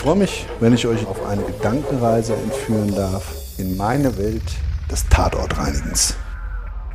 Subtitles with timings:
[0.00, 4.56] Ich freue mich, wenn ich euch auf eine Gedankenreise entführen darf in meine Welt
[4.90, 6.16] des Tatortreinigens.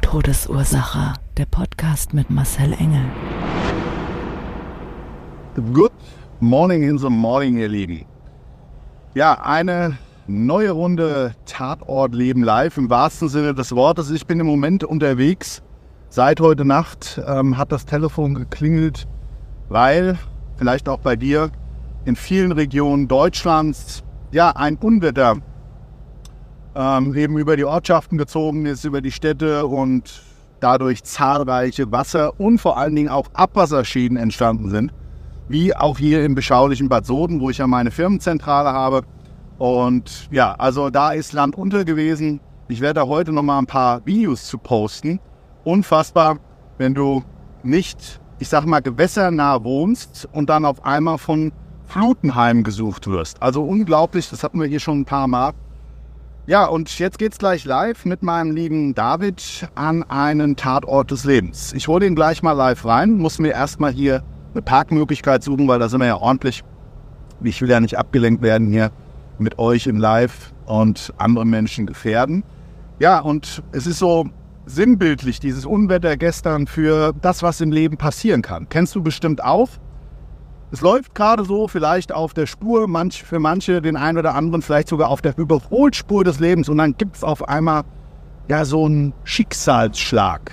[0.01, 1.13] Todesursache.
[1.37, 3.05] Der Podcast mit Marcel Engel.
[5.71, 5.91] Good
[6.39, 8.07] morning in the morning, ihr Lieben.
[9.13, 14.09] Ja, eine neue Runde Tatort Leben live im wahrsten Sinne des Wortes.
[14.09, 15.61] Ich bin im Moment unterwegs.
[16.09, 19.07] Seit heute Nacht ähm, hat das Telefon geklingelt,
[19.69, 20.17] weil,
[20.57, 21.51] vielleicht auch bei dir,
[22.05, 25.37] in vielen Regionen Deutschlands ja ein Unwetter
[26.75, 30.21] ähm, eben über die Ortschaften gezogen ist, über die Städte und
[30.59, 34.93] dadurch zahlreiche Wasser- und vor allen Dingen auch Abwasserschäden entstanden sind
[35.47, 39.03] wie auch hier im beschaulichen Bad Soden, wo ich ja meine Firmenzentrale habe.
[39.57, 42.39] Und ja, also da ist Land unter gewesen.
[42.67, 45.19] Ich werde da heute noch mal ein paar Videos zu posten.
[45.63, 46.37] Unfassbar,
[46.77, 47.23] wenn du
[47.63, 51.51] nicht, ich sag mal, gewässernah wohnst und dann auf einmal von
[51.87, 53.41] Fluten heimgesucht wirst.
[53.41, 55.53] Also unglaublich, das hatten wir hier schon ein paar Mal.
[56.47, 61.73] Ja, und jetzt geht's gleich live mit meinem lieben David an einen Tatort des Lebens.
[61.73, 64.23] Ich hole ihn gleich mal live rein, muss mir erstmal hier
[64.53, 66.63] eine Parkmöglichkeit suchen, weil da sind wir ja ordentlich.
[67.41, 68.91] Ich will ja nicht abgelenkt werden hier
[69.39, 72.43] mit euch im Live und andere Menschen gefährden.
[72.99, 74.27] Ja, und es ist so
[74.65, 78.69] sinnbildlich, dieses Unwetter gestern für das, was im Leben passieren kann.
[78.69, 79.69] Kennst du bestimmt auch.
[80.75, 84.61] Es läuft gerade so vielleicht auf der Spur, manch, für manche den einen oder anderen
[84.61, 87.83] vielleicht sogar auf der Überholspur des Lebens und dann gibt es auf einmal
[88.49, 90.51] ja so einen Schicksalsschlag.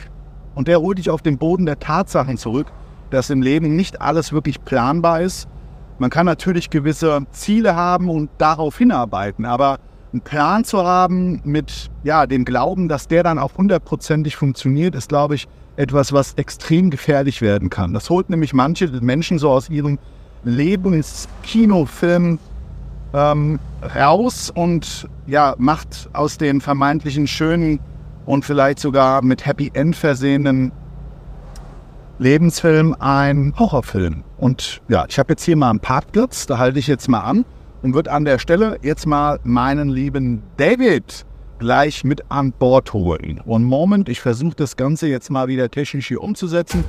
[0.55, 2.73] Und der holt dich auf den Boden der Tatsachen zurück
[3.13, 5.47] dass im Leben nicht alles wirklich planbar ist.
[5.99, 9.79] Man kann natürlich gewisse Ziele haben und darauf hinarbeiten, aber
[10.13, 15.09] einen Plan zu haben mit ja, dem Glauben, dass der dann auch hundertprozentig funktioniert, ist,
[15.09, 15.47] glaube ich,
[15.77, 17.95] etwas, was extrem gefährlich werden kann.
[17.95, 19.99] Das holt nämlich manche Menschen so aus ihrem
[20.45, 22.39] Lebenskinofilm
[23.15, 23.59] ähm,
[23.95, 27.81] raus und ja, macht aus den vermeintlichen schönen
[28.27, 30.73] und vielleicht sogar mit Happy End versehenen
[32.19, 34.23] Lebensfilm ein Horrorfilm.
[34.39, 37.45] Und ja, ich habe jetzt hier mal einen Parkplatz, da halte ich jetzt mal an
[37.83, 41.27] und würde an der Stelle jetzt mal meinen lieben David
[41.59, 43.41] gleich mit an Bord holen.
[43.45, 46.85] Und Moment, ich versuche das Ganze jetzt mal wieder technisch hier umzusetzen.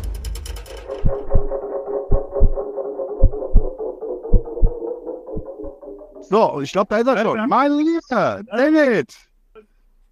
[6.29, 7.47] So, ich glaube, da ist er schon.
[7.49, 9.13] Mein Lieber, David.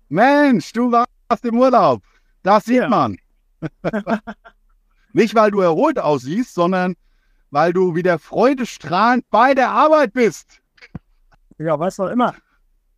[0.10, 2.04] Mensch, du warst im Urlaub.
[2.44, 3.18] Das sieht man.
[5.14, 6.96] Nicht, weil du erholt aussiehst, sondern
[7.50, 10.62] weil du wieder freudestrahlend bei der Arbeit bist.
[11.58, 12.34] Ja, was doch immer.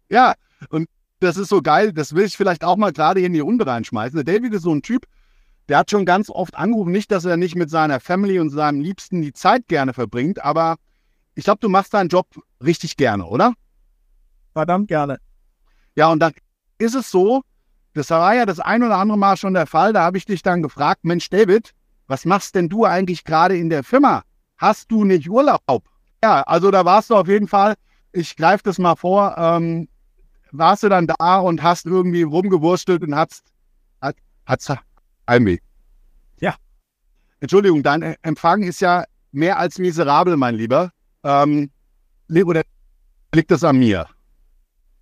[0.09, 0.33] Ja,
[0.69, 0.87] und
[1.19, 3.65] das ist so geil, das will ich vielleicht auch mal gerade hier in die Runde
[3.65, 4.23] reinschmeißen.
[4.23, 5.05] Der David ist so ein Typ,
[5.69, 8.81] der hat schon ganz oft angerufen, nicht, dass er nicht mit seiner Family und seinem
[8.81, 10.75] Liebsten die Zeit gerne verbringt, aber
[11.35, 12.27] ich glaube, du machst deinen Job
[12.63, 13.53] richtig gerne, oder?
[14.53, 15.19] Verdammt gerne.
[15.95, 16.33] Ja, und dann
[16.77, 17.43] ist es so,
[17.93, 20.41] das war ja das ein oder andere Mal schon der Fall, da habe ich dich
[20.41, 21.73] dann gefragt, Mensch, David,
[22.07, 24.23] was machst denn du eigentlich gerade in der Firma?
[24.57, 25.83] Hast du nicht Urlaub?
[26.23, 27.75] Ja, also da warst du auf jeden Fall,
[28.11, 29.87] ich greife das mal vor, ähm,
[30.51, 33.43] warst du dann da und hast irgendwie rumgewurstelt und hast,
[34.01, 34.15] hat,
[34.45, 34.71] hat's
[35.27, 35.57] Heimweh.
[36.39, 36.55] Ja.
[37.39, 40.91] Entschuldigung, dein Empfang ist ja mehr als miserabel, mein Lieber.
[41.23, 41.71] Ähm,
[42.29, 42.63] oder
[43.33, 44.07] liegt das an mir?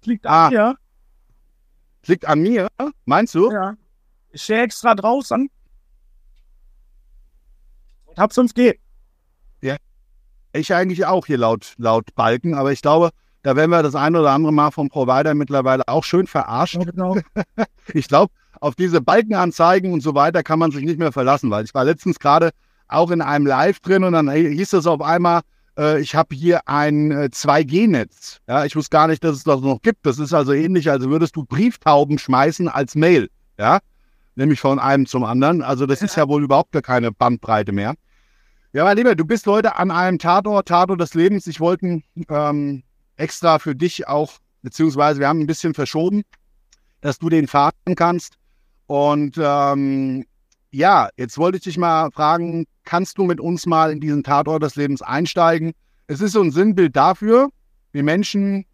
[0.04, 0.76] Liegt an ah, mir.
[2.06, 2.68] Liegt an mir,
[3.06, 3.52] meinst du?
[3.52, 3.76] Ja.
[4.32, 5.50] Ich stehe extra draußen
[8.06, 8.78] und hab 5G.
[9.62, 9.76] Ja.
[10.54, 13.12] Ich eigentlich auch hier laut, laut Balken, aber ich glaube,
[13.44, 16.76] da werden wir das ein oder andere Mal vom Provider mittlerweile auch schön verarscht.
[16.76, 17.18] Ja, genau.
[17.94, 21.66] ich glaube, auf diese Balkenanzeigen und so weiter kann man sich nicht mehr verlassen, weil
[21.66, 22.52] ich war letztens gerade
[22.88, 25.42] auch in einem Live drin und dann hieß es auf einmal,
[25.82, 28.40] äh, ich habe hier ein äh, 2G-Netz.
[28.48, 30.06] Ja, ich wusste gar nicht, dass es das noch gibt.
[30.06, 33.30] Das ist also ähnlich, als würdest du Brieftauben schmeißen als Mail.
[33.58, 33.80] Ja,
[34.36, 35.62] nämlich von einem zum anderen.
[35.62, 37.96] Also das ist ja wohl überhaupt gar keine Bandbreite mehr.
[38.74, 41.46] Ja, mein Lieber, du bist heute an einem Tatort, Tatort des Lebens.
[41.48, 42.84] Ich wollte ähm,
[43.18, 46.24] extra für dich auch, beziehungsweise wir haben ein bisschen verschoben,
[47.02, 48.36] dass du den fahren kannst.
[48.88, 50.26] Und ähm,
[50.72, 54.64] ja, jetzt wollte ich dich mal fragen, kannst du mit uns mal in diesen Tatort
[54.64, 55.74] des Lebens einsteigen?
[56.08, 57.50] Es ist so ein Sinnbild dafür,
[57.92, 58.66] wie Menschen,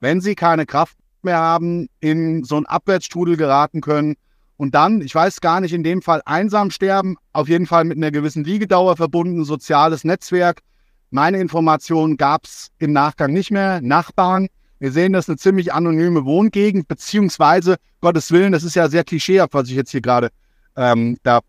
[0.00, 4.16] wenn sie keine Kraft mehr haben, in so einen Abwärtsstrudel geraten können
[4.56, 7.98] und dann, ich weiß gar nicht, in dem Fall einsam sterben, auf jeden Fall mit
[7.98, 10.62] einer gewissen Liegedauer verbunden, soziales Netzwerk.
[11.10, 13.80] Meine Informationen gab es im Nachgang nicht mehr.
[13.82, 14.48] Nachbarn,
[14.78, 19.04] wir sehen, das ist eine ziemlich anonyme Wohngegend, beziehungsweise, Gottes Willen, das ist ja sehr
[19.04, 20.30] klischeehaft, was ich jetzt hier gerade
[20.78, 21.40] ähm, da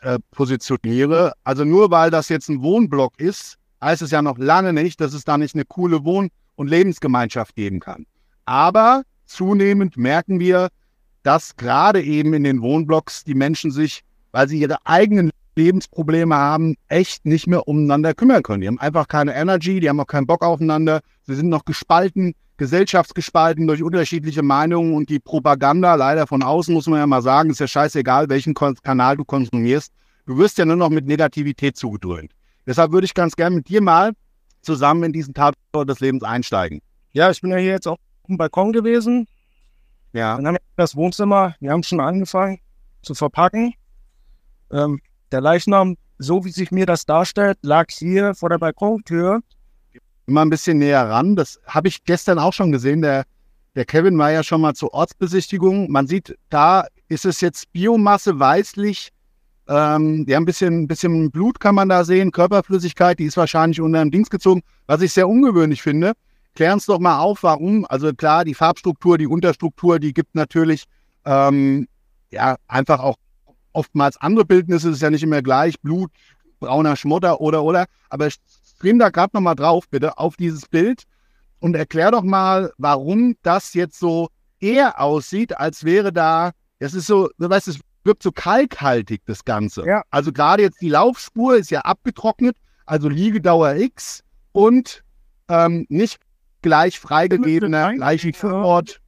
[0.00, 1.32] äh, positioniere.
[1.44, 5.14] Also nur weil das jetzt ein Wohnblock ist, heißt es ja noch lange nicht, dass
[5.14, 8.04] es da nicht eine coole Wohn- und Lebensgemeinschaft geben kann.
[8.44, 10.68] Aber zunehmend merken wir,
[11.22, 14.02] dass gerade eben in den Wohnblocks die Menschen sich,
[14.32, 18.62] weil sie ihre eigenen Lebensprobleme haben, echt nicht mehr umeinander kümmern können.
[18.62, 21.00] Die haben einfach keine Energy, die haben auch keinen Bock aufeinander.
[21.22, 26.86] Sie sind noch gespalten, gesellschaftsgespalten durch unterschiedliche Meinungen und die Propaganda, leider von außen muss
[26.86, 29.92] man ja mal sagen, ist ja scheißegal, welchen Kanal du konsumierst.
[30.26, 32.30] Du wirst ja nur noch mit Negativität zugedröhnt.
[32.64, 34.12] Deshalb würde ich ganz gerne mit dir mal
[34.60, 36.80] zusammen in diesen Tatort des Lebens einsteigen.
[37.10, 37.98] Ja, ich bin ja hier jetzt auf
[38.28, 39.26] dem Balkon gewesen.
[40.12, 40.36] Ja.
[40.36, 42.60] Dann haben wir das Wohnzimmer, wir haben schon angefangen
[43.02, 43.74] zu verpacken.
[44.70, 45.00] Ähm,
[45.32, 49.40] der Leichnam, so wie sich mir das darstellt, lag hier vor der Balkontür.
[50.26, 51.36] Immer ein bisschen näher ran.
[51.36, 53.02] Das habe ich gestern auch schon gesehen.
[53.02, 53.24] Der,
[53.74, 55.90] der Kevin war ja schon mal zur Ortsbesichtigung.
[55.90, 59.10] Man sieht, da ist es jetzt Biomasse weißlich.
[59.68, 64.00] Ähm, ja, ein bisschen, bisschen Blut kann man da sehen, Körperflüssigkeit, die ist wahrscheinlich unter
[64.00, 66.12] dem Dings gezogen, was ich sehr ungewöhnlich finde.
[66.54, 67.86] Klären uns doch mal auf, warum.
[67.88, 70.84] Also klar, die Farbstruktur, die Unterstruktur, die gibt natürlich
[71.24, 71.86] ähm,
[72.30, 73.16] ja einfach auch
[73.72, 76.10] oftmals andere Bildnisse, es ist ja nicht immer gleich, Blut,
[76.60, 77.86] brauner Schmutter oder oder.
[78.10, 78.28] Aber
[78.82, 81.04] stream da gerade nochmal drauf, bitte, auf dieses Bild
[81.60, 86.50] und erklär doch mal, warum das jetzt so eher aussieht, als wäre da,
[86.80, 89.86] es ist so, du weißt, es wirkt so kalkhaltig, das Ganze.
[89.86, 90.02] Ja.
[90.10, 95.04] Also gerade jetzt die Laufspur ist ja abgetrocknet, also Liegedauer X und
[95.48, 96.18] ähm, nicht
[96.60, 97.98] gleich freigegebener Nein.
[97.98, 99.00] Leichenvorort.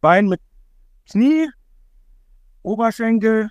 [0.00, 0.40] Bein mit
[1.10, 1.50] Knie,
[2.62, 3.50] Oberschenkel.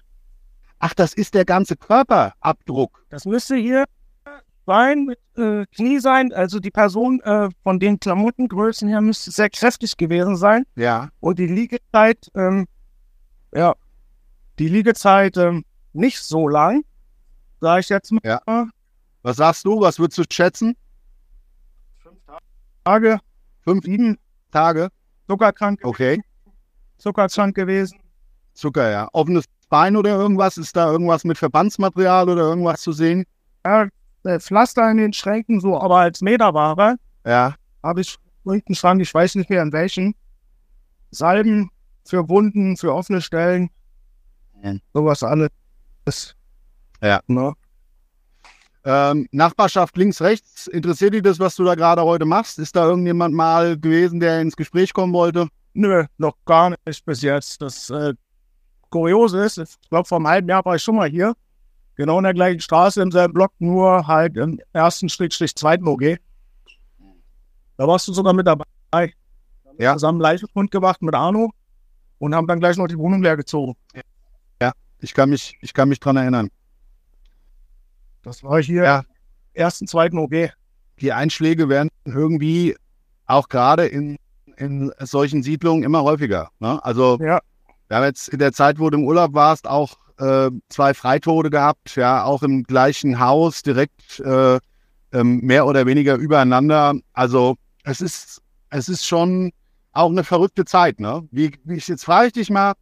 [0.80, 3.06] Ach, das ist der ganze Körperabdruck.
[3.10, 3.86] Das müsste hier
[4.68, 6.34] Bein mit äh, Knie sein.
[6.34, 10.66] Also die Person äh, von den Klamottengrößen her müsste sehr kräftig gewesen sein.
[10.76, 11.10] Ja.
[11.22, 12.68] Und die Liegezeit, ähm,
[13.56, 13.74] ja,
[14.60, 16.84] die Liegezeit ähm, nicht so lang,
[17.62, 18.20] sage ich jetzt mal.
[18.26, 18.42] Ja.
[19.24, 19.80] Was sagst du?
[19.80, 20.76] Was würdest du schätzen?
[22.04, 22.20] Fünf
[22.84, 23.20] Tage,
[23.62, 24.18] Fünf, sieben
[24.52, 24.90] Tage?
[25.28, 26.22] zuckerkrank, Okay.
[26.98, 28.00] zuckerkrank gewesen.
[28.54, 29.08] Zucker, ja.
[29.14, 30.58] Offenes Bein oder irgendwas?
[30.58, 33.24] Ist da irgendwas mit Verbandsmaterial oder irgendwas zu sehen?
[33.66, 33.88] Ja,
[34.40, 37.56] Pflaster in den Schränken, so, aber als Meterware Ja.
[37.84, 40.16] habe ich irgendeinen Schrank, ich weiß nicht mehr in welchen.
[41.12, 41.70] Salben
[42.06, 43.70] für Wunden, für offene Stellen,
[44.94, 45.50] sowas alles.
[47.02, 47.22] Ja.
[47.28, 47.54] Ne?
[48.84, 50.68] Ähm, Nachbarschaft links, rechts.
[50.68, 52.58] Interessiert dich das, was du da gerade heute machst?
[52.58, 55.48] Ist da irgendjemand mal gewesen, der ins Gespräch kommen wollte?
[55.74, 57.62] Nö, noch gar nicht bis jetzt.
[57.62, 58.14] Das äh,
[58.90, 61.34] Kuriose ist, ich glaube, vor einem halben Jahr war ich schon mal hier.
[61.98, 66.18] Genau in der gleichen Straße, im selben Block, nur halt im ersten Schrägstrich zweiten OG.
[67.76, 68.66] Da warst du sogar mit dabei.
[69.80, 69.94] Ja.
[69.94, 71.52] Zusammen Leichenfund gemacht mit Arno
[72.20, 73.76] und haben dann gleich noch die Wohnung leer gezogen.
[75.00, 76.50] Ich kann mich, ich kann mich dran erinnern.
[78.24, 79.04] Das war hier Ja.
[79.54, 80.50] ersten, zweiten OG.
[81.00, 82.76] Die Einschläge werden irgendwie
[83.28, 84.18] auch gerade in,
[84.56, 86.50] in solchen Siedlungen immer häufiger.
[86.60, 86.84] Ne?
[86.84, 87.40] Also Ja.
[87.90, 91.50] wir haben jetzt in der Zeit, wo du im Urlaub warst, auch äh, zwei Freitode
[91.50, 94.60] gehabt, ja, auch im gleichen Haus, direkt äh,
[95.12, 96.96] ähm, mehr oder weniger übereinander.
[97.14, 99.52] Also es ist, es ist schon
[99.94, 101.28] auch eine verrückte Zeit, ne?
[101.32, 102.74] Wie, wie ich jetzt frage ich dich mal,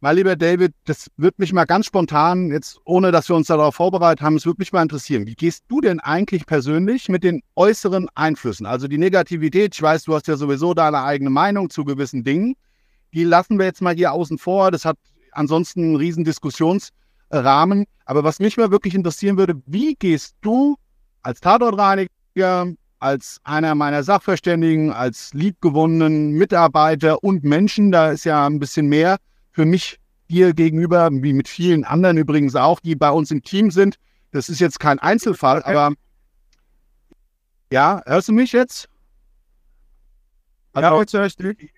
[0.00, 3.74] mein lieber David, das wird mich mal ganz spontan, jetzt ohne dass wir uns darauf
[3.74, 5.26] vorbereitet haben, es würde mich mal interessieren.
[5.26, 8.64] Wie gehst du denn eigentlich persönlich mit den äußeren Einflüssen?
[8.64, 12.54] Also die Negativität, ich weiß, du hast ja sowieso deine eigene Meinung zu gewissen Dingen.
[13.12, 14.70] Die lassen wir jetzt mal hier außen vor.
[14.70, 14.98] Das hat
[15.32, 17.84] ansonsten einen riesen Diskussionsrahmen.
[18.04, 20.76] Aber was mich mal wirklich interessieren würde, wie gehst du
[21.22, 28.58] als Tatortreiniger, als einer meiner Sachverständigen, als liebgewonnenen Mitarbeiter und Menschen, da ist ja ein
[28.58, 29.18] bisschen mehr
[29.52, 33.70] für mich dir gegenüber, wie mit vielen anderen übrigens auch, die bei uns im Team
[33.70, 33.96] sind.
[34.30, 35.94] Das ist jetzt kein Einzelfall, aber
[37.72, 38.88] Ja, hörst du mich jetzt?
[40.72, 41.72] Also, ja, jetzt höre ich dich.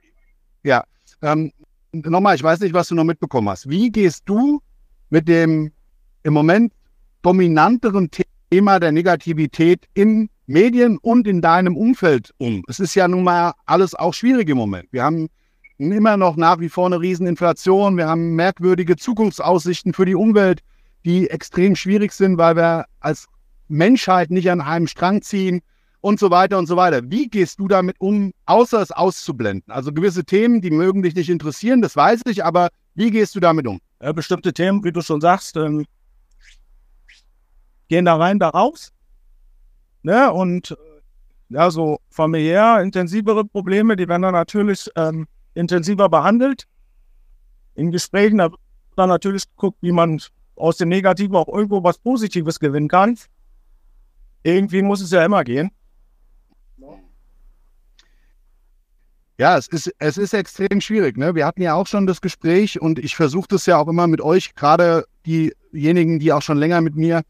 [0.63, 0.85] Ja,
[1.23, 1.53] ähm,
[1.93, 3.69] nochmal, ich weiß nicht, was du noch mitbekommen hast.
[3.69, 4.61] Wie gehst du
[5.11, 5.73] mit dem
[6.23, 6.73] im Moment
[7.23, 8.11] dominanteren
[8.51, 12.63] Thema der Negativität in Medien und in deinem Umfeld um?
[12.69, 14.89] Es ist ja nun mal alles auch schwierig im Moment.
[14.93, 15.29] Wir haben
[15.79, 17.97] immer noch nach wie vor eine Rieseninflation.
[17.97, 20.61] Wir haben merkwürdige Zukunftsaussichten für die Umwelt,
[21.05, 23.27] die extrem schwierig sind, weil wir als
[23.69, 25.63] Menschheit nicht an einem Strang ziehen
[26.01, 27.03] und so weiter und so weiter.
[27.11, 29.71] Wie gehst du damit um, außer es auszublenden?
[29.71, 33.41] Also gewisse Themen, die mögen dich nicht interessieren, das weiß ich, aber wie gehst du
[33.41, 33.81] damit um?
[34.15, 35.85] Bestimmte Themen, wie du schon sagst, ähm,
[37.89, 38.93] gehen da rein, da raus.
[40.03, 40.33] Ne?
[40.33, 40.77] Und äh,
[41.51, 46.65] ja, so familiär intensivere Probleme, die werden dann natürlich ähm, intensiver behandelt.
[47.75, 48.61] In Gesprächen, da wird
[48.97, 50.21] dann natürlich geguckt, wie man
[50.57, 53.19] aus dem Negativen auch irgendwo was Positives gewinnen kann.
[54.43, 55.71] Irgendwie muss es ja immer gehen.
[59.41, 61.17] Ja, es ist, es ist extrem schwierig.
[61.17, 61.35] Ne?
[61.35, 64.21] Wir hatten ja auch schon das Gespräch und ich versuche das ja auch immer mit
[64.21, 67.23] euch, gerade diejenigen, die auch schon länger mit mir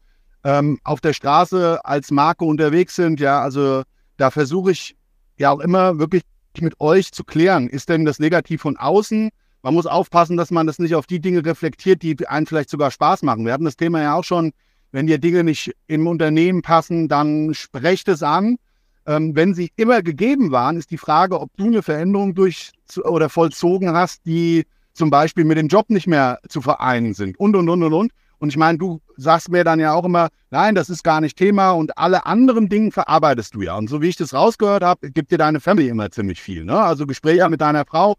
[0.43, 3.21] ähm, auf der Straße als Marke unterwegs sind.
[3.21, 3.83] Ja, also
[4.17, 4.97] da versuche ich
[5.37, 6.23] ja auch immer wirklich
[6.59, 7.69] mit euch zu klären.
[7.69, 9.29] Ist denn das Negativ von außen?
[9.61, 12.91] Man muss aufpassen, dass man das nicht auf die Dinge reflektiert, die einen vielleicht sogar
[12.91, 13.45] Spaß machen.
[13.45, 14.51] Wir hatten das Thema ja auch schon,
[14.91, 18.57] wenn dir Dinge nicht im Unternehmen passen, dann sprecht es an
[19.05, 22.71] ähm, wenn sie immer gegeben waren, ist die Frage, ob du eine Veränderung durch
[23.03, 27.55] oder vollzogen hast, die zum Beispiel mit dem Job nicht mehr zu vereinen sind und,
[27.55, 28.11] und, und, und, und.
[28.39, 31.37] Und ich meine, du sagst mir dann ja auch immer, nein, das ist gar nicht
[31.37, 33.77] Thema und alle anderen Dinge verarbeitest du ja.
[33.77, 36.65] Und so wie ich das rausgehört habe, gibt dir deine Family immer ziemlich viel.
[36.65, 36.75] Ne?
[36.75, 38.15] Also Gespräche mit deiner Frau,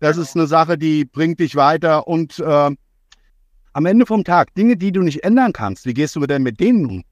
[0.00, 2.08] das ist eine Sache, die bringt dich weiter.
[2.08, 2.70] Und äh,
[3.74, 6.60] am Ende vom Tag, Dinge, die du nicht ändern kannst, wie gehst du denn mit
[6.60, 7.04] denen um?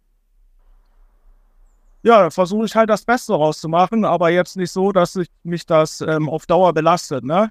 [2.07, 6.01] Ja, versuche ich halt das Beste rauszumachen, aber jetzt nicht so, dass ich mich das
[6.01, 7.49] ähm, auf Dauer belastet, ne?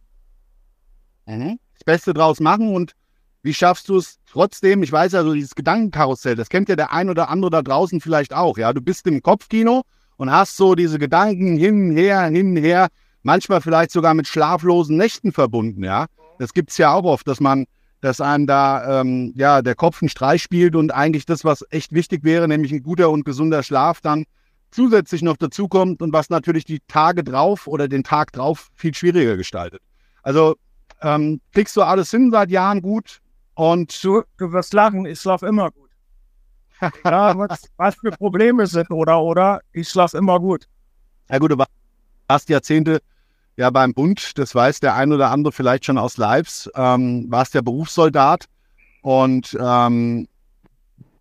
[1.26, 1.60] Mhm.
[1.74, 2.94] Das Beste draus machen und
[3.44, 4.82] wie schaffst du es trotzdem?
[4.82, 8.00] Ich weiß ja, so dieses Gedankenkarussell, das kennt ja der ein oder andere da draußen
[8.00, 8.72] vielleicht auch, ja?
[8.72, 9.82] Du bist im Kopfkino
[10.16, 12.88] und hast so diese Gedanken hin, her, hin, her,
[13.24, 16.06] manchmal vielleicht sogar mit schlaflosen Nächten verbunden, ja?
[16.40, 17.66] Das gibt es ja auch oft, dass man
[18.00, 21.92] dass einem da ähm, ja, der Kopf einen Streich spielt und eigentlich das, was echt
[21.92, 24.26] wichtig wäre, nämlich ein guter und gesunder Schlaf, dann
[24.72, 29.38] zusätzlich noch dazukommt und was natürlich die Tage drauf oder den Tag drauf viel schwieriger
[29.38, 29.82] gestaltet.
[30.24, 30.56] Also
[31.02, 33.22] ähm, kriegst du alles hin seit Jahren gut
[33.54, 35.90] und du, du wirst lachen, ich schlafe immer gut.
[37.06, 40.68] ja, was, was, für Probleme sind oder oder ich schlafe immer gut.
[41.30, 41.58] Ja gut, du
[42.28, 43.02] warst Jahrzehnte
[43.58, 47.54] ja beim Bund, das weiß der ein oder andere vielleicht schon aus Lives, ähm, warst
[47.54, 48.46] der Berufssoldat
[49.02, 50.28] und ähm,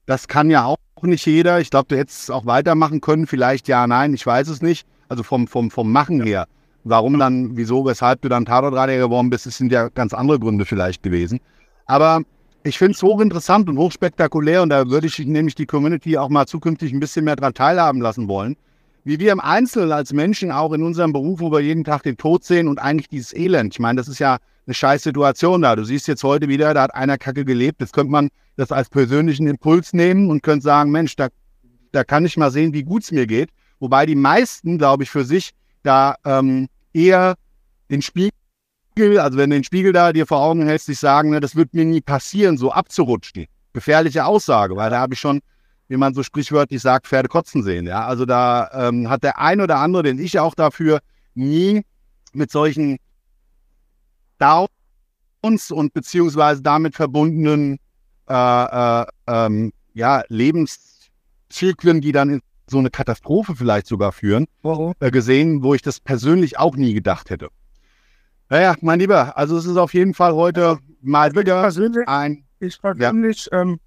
[0.07, 1.61] das kann ja auch nicht jeder.
[1.61, 3.27] Ich glaube, du hättest es auch weitermachen können.
[3.27, 4.87] Vielleicht ja, nein, ich weiß es nicht.
[5.09, 6.47] Also vom, vom, vom Machen her.
[6.85, 10.65] Warum dann, wieso, weshalb du dann Tatortradler geworden bist, das sind ja ganz andere Gründe
[10.65, 11.41] vielleicht gewesen.
[11.87, 12.21] Aber
[12.63, 16.47] ich finde es hochinteressant und hochspektakulär und da würde ich nämlich die Community auch mal
[16.47, 18.57] zukünftig ein bisschen mehr daran teilhaben lassen wollen.
[19.05, 22.17] Wie wir im Einzelnen als Menschen auch in unserem Beruf, wo wir jeden Tag den
[22.17, 23.75] Tod sehen und eigentlich dieses Elend.
[23.75, 25.77] Ich meine, das ist ja eine scheiß Situation da.
[25.77, 27.81] Du siehst jetzt heute wieder, da hat einer Kacke gelebt.
[27.81, 31.29] Jetzt könnte man das als persönlichen Impuls nehmen und könnte sagen, Mensch, da,
[31.93, 33.51] da kann ich mal sehen, wie gut es mir geht.
[33.81, 35.51] Wobei die meisten, glaube ich, für sich
[35.83, 37.35] da ähm, eher
[37.91, 38.33] den Spiegel,
[39.19, 41.75] also wenn du den Spiegel da dir vor Augen hältst, sich sagen, ne, das wird
[41.75, 43.47] mir nie passieren, so abzurutschen.
[43.73, 45.41] Gefährliche Aussage, weil da habe ich schon,
[45.89, 47.87] wie man so sprichwörtlich sagt, Pferde kotzen sehen.
[47.87, 48.07] Ja?
[48.07, 51.01] Also da ähm, hat der ein oder andere, den ich auch dafür
[51.35, 51.83] nie
[52.33, 52.99] mit solchen
[54.39, 57.79] Downs und beziehungsweise damit verbundenen
[58.29, 64.47] äh, äh, ähm, ja, Lebenszyklen, die dann in so eine Katastrophe vielleicht sogar führen,
[65.01, 67.49] äh, gesehen, wo ich das persönlich auch nie gedacht hätte.
[68.49, 71.71] Naja, mein Lieber, also es ist auf jeden Fall heute mal wieder
[72.07, 72.45] ein.
[72.61, 73.63] Ich persönlich ja.
[73.63, 73.79] ähm,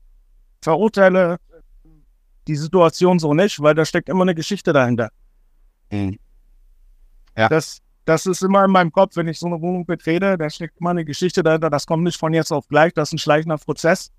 [0.62, 1.38] verurteile
[2.48, 5.10] die Situation so nicht, weil da steckt immer eine Geschichte dahinter.
[5.92, 6.18] Mhm.
[7.36, 7.50] Ja.
[7.50, 10.80] Das, das ist immer in meinem Kopf, wenn ich so eine Wohnung betrete, da steckt
[10.80, 11.70] immer eine Geschichte dahinter.
[11.70, 14.14] Das kommt nicht von jetzt auf gleich, das ist ein schleichender Prozess.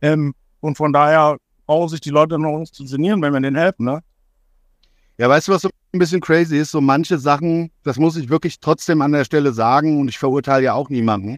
[0.00, 1.36] Ähm, und von daher
[1.66, 3.84] brauchen sich die Leute noch uns zu sinnieren, wenn wir denen helfen.
[3.84, 4.02] Ne?
[5.16, 6.72] Ja, weißt du, was so ein bisschen crazy ist?
[6.72, 10.64] So manche Sachen, das muss ich wirklich trotzdem an der Stelle sagen und ich verurteile
[10.64, 11.36] ja auch niemanden.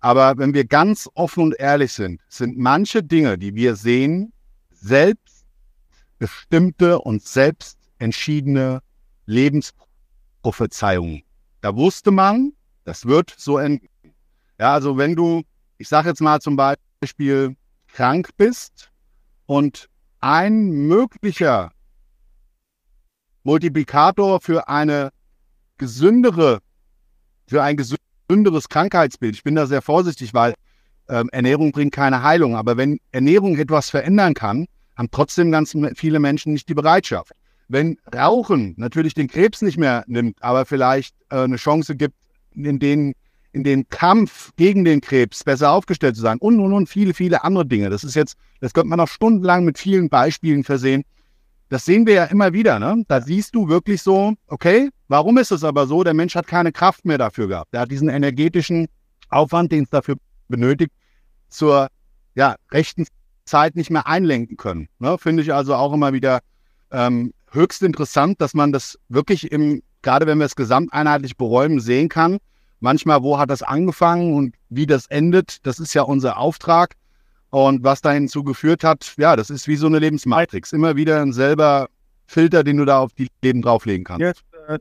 [0.00, 4.34] Aber wenn wir ganz offen und ehrlich sind, sind manche Dinge, die wir sehen,
[4.70, 8.82] selbstbestimmte und selbst entschiedene
[10.44, 11.22] Lebensprophezeiungen.
[11.60, 12.52] Da wusste man,
[12.84, 13.88] das wird so enden.
[14.58, 15.42] Ja, also wenn du,
[15.78, 17.56] ich sage jetzt mal zum Beispiel,
[17.88, 18.90] krank bist
[19.46, 19.88] und
[20.20, 21.70] ein möglicher
[23.42, 25.10] Multiplikator für eine
[25.78, 26.60] gesündere,
[27.46, 29.34] für ein gesünderes Krankheitsbild.
[29.34, 30.54] Ich bin da sehr vorsichtig, weil
[31.08, 32.56] ähm, Ernährung bringt keine Heilung.
[32.56, 37.32] Aber wenn Ernährung etwas verändern kann, haben trotzdem ganz viele Menschen nicht die Bereitschaft.
[37.68, 42.14] Wenn Rauchen natürlich den Krebs nicht mehr nimmt, aber vielleicht äh, eine Chance gibt,
[42.54, 43.14] in den,
[43.52, 47.44] in den Kampf gegen den Krebs besser aufgestellt zu sein und, und, und viele, viele
[47.44, 47.90] andere Dinge.
[47.90, 51.04] Das ist jetzt, das könnte man noch stundenlang mit vielen Beispielen versehen.
[51.68, 52.78] Das sehen wir ja immer wieder.
[52.78, 53.04] Ne?
[53.08, 56.04] Da siehst du wirklich so, okay, warum ist es aber so?
[56.04, 57.74] Der Mensch hat keine Kraft mehr dafür gehabt.
[57.74, 58.86] Er hat diesen energetischen
[59.30, 60.16] Aufwand, den es dafür
[60.48, 60.92] benötigt,
[61.48, 61.88] zur
[62.34, 63.06] ja, rechten
[63.44, 64.88] Zeit nicht mehr einlenken können.
[64.98, 65.18] Ne?
[65.18, 66.40] Finde ich also auch immer wieder
[66.90, 72.08] ähm, höchst interessant, dass man das wirklich im, gerade wenn wir es gesamteinheitlich beräumen, sehen
[72.08, 72.38] kann.
[72.80, 76.94] Manchmal, wo hat das angefangen und wie das endet, das ist ja unser Auftrag.
[77.50, 80.72] Und was dahin zugeführt hat, ja, das ist wie so eine Lebensmatrix.
[80.72, 81.88] Immer wieder ein selber
[82.26, 84.22] Filter, den du da auf die Leben drauflegen kannst.
[84.22, 84.78] Jetzt äh,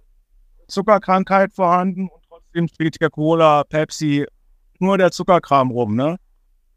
[0.68, 4.26] Zuckerkrankheit vorhanden und trotzdem steht hier Cola, Pepsi,
[4.80, 6.18] nur der Zuckerkram rum, ne?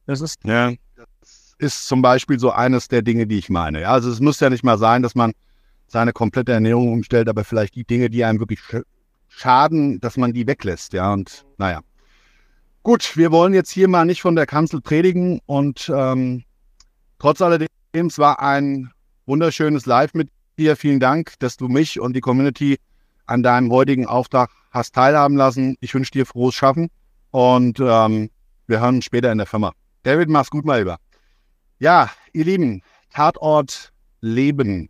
[0.07, 0.45] Das ist.
[0.45, 3.81] Ja, das ist zum Beispiel so eines der Dinge, die ich meine.
[3.81, 5.33] Ja, also es muss ja nicht mal sein, dass man
[5.87, 8.61] seine komplette Ernährung umstellt, aber vielleicht die Dinge, die einem wirklich
[9.29, 10.93] schaden, dass man die weglässt.
[10.93, 11.81] Ja, und naja.
[12.83, 16.45] Gut, wir wollen jetzt hier mal nicht von der Kanzel predigen und ähm,
[17.19, 18.91] trotz alledem, es war ein
[19.27, 20.77] wunderschönes Live mit dir.
[20.77, 22.79] Vielen Dank, dass du mich und die Community
[23.27, 25.77] an deinem heutigen Auftrag hast teilhaben lassen.
[25.81, 26.89] Ich wünsche dir frohes Schaffen
[27.33, 28.31] und ähm,
[28.69, 29.73] wir hören später in der Firma.
[30.05, 30.99] David, mach's gut mal lieber.
[31.79, 34.89] Ja, ihr Lieben, Tatort Leben.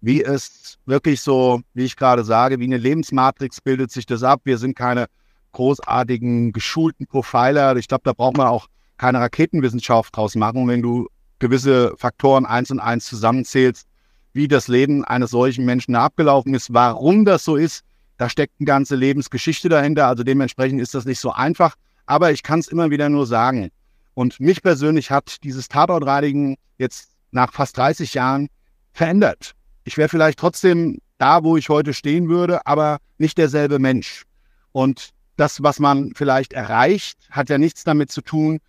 [0.00, 4.40] Wie es wirklich so, wie ich gerade sage, wie eine Lebensmatrix bildet sich das ab.
[4.44, 5.06] Wir sind keine
[5.52, 7.76] großartigen, geschulten Profiler.
[7.76, 12.70] Ich glaube, da braucht man auch keine Raketenwissenschaft draus machen, wenn du gewisse Faktoren eins
[12.70, 13.86] und eins zusammenzählst,
[14.32, 17.82] wie das Leben eines solchen Menschen abgelaufen ist, warum das so ist.
[18.18, 20.06] Da steckt eine ganze Lebensgeschichte dahinter.
[20.06, 21.74] Also dementsprechend ist das nicht so einfach.
[22.06, 23.70] Aber ich kann es immer wieder nur sagen.
[24.14, 28.48] Und mich persönlich hat dieses Tatortreinigen jetzt nach fast 30 Jahren
[28.92, 29.54] verändert.
[29.90, 34.22] Ich wäre vielleicht trotzdem da, wo ich heute stehen würde, aber nicht derselbe Mensch.
[34.70, 38.60] Und das, was man vielleicht erreicht, hat ja nichts damit zu tun,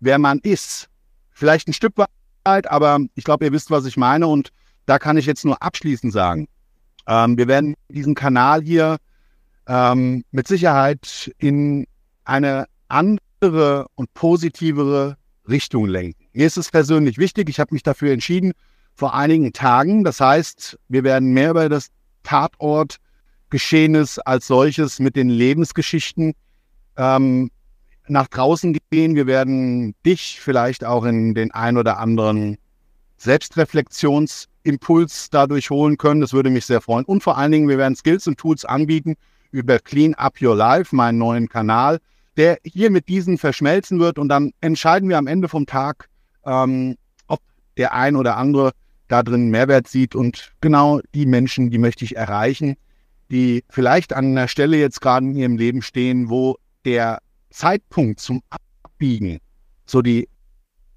[0.00, 0.88] wer man ist.
[1.32, 4.26] Vielleicht ein Stück weit, aber ich glaube, ihr wisst, was ich meine.
[4.26, 4.52] Und
[4.86, 6.48] da kann ich jetzt nur abschließend sagen,
[7.06, 8.96] ähm, wir werden diesen Kanal hier
[9.66, 11.86] ähm, mit Sicherheit in
[12.24, 16.24] eine andere und positivere Richtung lenken.
[16.32, 18.54] Mir ist es persönlich wichtig, ich habe mich dafür entschieden
[18.94, 20.04] vor einigen Tagen.
[20.04, 21.88] Das heißt, wir werden mehr über das
[22.22, 26.34] Tatortgeschehenes als solches mit den Lebensgeschichten
[26.96, 27.50] ähm,
[28.08, 29.14] nach draußen gehen.
[29.14, 32.58] Wir werden dich vielleicht auch in den ein oder anderen
[33.16, 36.20] Selbstreflexionsimpuls dadurch holen können.
[36.20, 37.04] Das würde mich sehr freuen.
[37.04, 39.14] Und vor allen Dingen, wir werden Skills und Tools anbieten
[39.50, 41.98] über Clean Up Your Life, meinen neuen Kanal,
[42.36, 46.08] der hier mit diesen verschmelzen wird und dann entscheiden wir am Ende vom Tag,
[46.44, 46.96] ähm,
[47.76, 48.72] der ein oder andere
[49.08, 50.14] da drin Mehrwert sieht.
[50.14, 52.76] Und genau die Menschen, die möchte ich erreichen,
[53.30, 58.42] die vielleicht an einer Stelle jetzt gerade in ihrem Leben stehen, wo der Zeitpunkt zum
[58.50, 59.38] Abbiegen
[59.86, 60.28] so die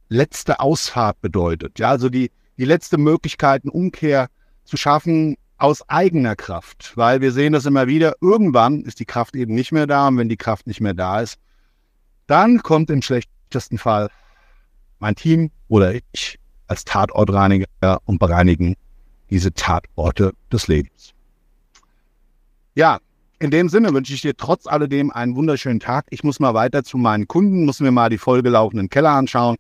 [0.10, 1.80] letzte Ausfahrt bedeutet.
[1.80, 4.28] Ja, also die, die letzte Möglichkeit, eine Umkehr
[4.64, 9.36] zu schaffen, aus eigener Kraft, weil wir sehen das immer wieder, irgendwann ist die Kraft
[9.36, 10.08] eben nicht mehr da.
[10.08, 11.38] Und wenn die Kraft nicht mehr da ist,
[12.28, 14.10] dann kommt im schlechtesten Fall
[15.00, 17.68] mein Team oder ich als Tatortreiniger
[18.06, 18.76] und bereinigen
[19.30, 21.14] diese Tatorte des Lebens.
[22.76, 23.00] Ja,
[23.40, 26.06] in dem Sinne wünsche ich dir trotz alledem einen wunderschönen Tag.
[26.10, 29.58] Ich muss mal weiter zu meinen Kunden, muss mir mal die vollgelaufenen Keller anschauen.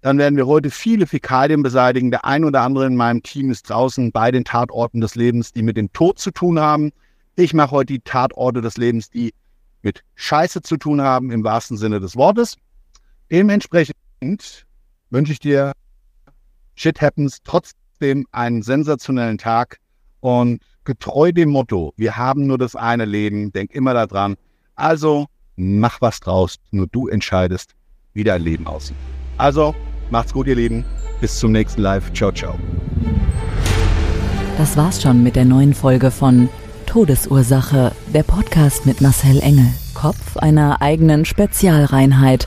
[0.00, 2.10] Dann werden wir heute viele Fäkalien beseitigen.
[2.10, 5.62] Der ein oder andere in meinem Team ist draußen bei den Tatorten des Lebens, die
[5.62, 6.90] mit dem Tod zu tun haben.
[7.36, 9.32] Ich mache heute die Tatorte des Lebens, die
[9.82, 12.56] mit Scheiße zu tun haben, im wahrsten Sinne des Wortes.
[13.30, 13.94] Dementsprechend
[15.10, 15.72] wünsche ich dir
[16.74, 19.78] Shit Happens trotzdem einen sensationellen Tag
[20.20, 24.36] und getreu dem Motto, wir haben nur das eine Leben, denk immer daran.
[24.74, 27.74] Also mach was draus, nur du entscheidest,
[28.14, 28.96] wie dein Leben aussieht.
[29.36, 29.74] Also
[30.12, 30.84] Macht's gut, ihr Lieben.
[31.22, 32.12] Bis zum nächsten Live.
[32.12, 32.54] Ciao, ciao.
[34.58, 36.50] Das war's schon mit der neuen Folge von
[36.84, 39.68] Todesursache, der Podcast mit Marcel Engel.
[39.94, 42.46] Kopf einer eigenen Spezialreinheit